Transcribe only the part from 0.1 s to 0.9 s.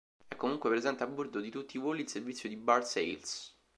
È comunque